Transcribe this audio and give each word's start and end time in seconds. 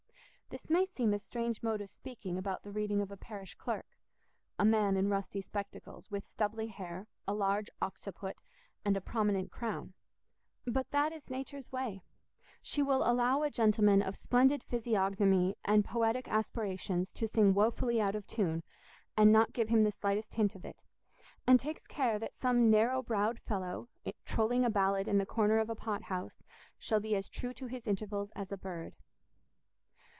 This 0.53 0.69
may 0.69 0.85
seem 0.85 1.13
a 1.13 1.19
strange 1.19 1.63
mode 1.63 1.79
of 1.79 1.89
speaking 1.89 2.37
about 2.37 2.63
the 2.63 2.73
reading 2.73 2.99
of 2.99 3.09
a 3.09 3.15
parish 3.15 3.55
clerk—a 3.55 4.65
man 4.65 4.97
in 4.97 5.07
rusty 5.07 5.39
spectacles, 5.39 6.11
with 6.11 6.27
stubbly 6.27 6.67
hair, 6.67 7.07
a 7.25 7.33
large 7.33 7.69
occiput, 7.81 8.35
and 8.83 8.97
a 8.97 9.01
prominent 9.01 9.49
crown. 9.49 9.93
But 10.65 10.91
that 10.91 11.13
is 11.13 11.29
Nature's 11.29 11.71
way: 11.71 12.01
she 12.61 12.83
will 12.83 13.09
allow 13.09 13.43
a 13.43 13.49
gentleman 13.49 14.01
of 14.01 14.17
splendid 14.17 14.61
physiognomy 14.61 15.55
and 15.63 15.85
poetic 15.85 16.27
aspirations 16.27 17.13
to 17.13 17.29
sing 17.29 17.53
woefully 17.53 18.01
out 18.01 18.13
of 18.15 18.27
tune, 18.27 18.61
and 19.15 19.31
not 19.31 19.53
give 19.53 19.69
him 19.69 19.85
the 19.85 19.91
slightest 19.93 20.33
hint 20.35 20.53
of 20.53 20.65
it; 20.65 20.81
and 21.47 21.61
takes 21.61 21.87
care 21.87 22.19
that 22.19 22.33
some 22.35 22.69
narrow 22.69 23.01
browed 23.01 23.39
fellow, 23.39 23.87
trolling 24.25 24.65
a 24.65 24.69
ballad 24.69 25.07
in 25.07 25.17
the 25.17 25.25
corner 25.25 25.59
of 25.59 25.69
a 25.69 25.75
pot 25.75 26.03
house, 26.03 26.43
shall 26.77 26.99
be 26.99 27.15
as 27.15 27.29
true 27.29 27.53
to 27.53 27.67
his 27.67 27.87
intervals 27.87 28.31
as 28.35 28.51
a 28.51 28.57
bird. 28.57 28.95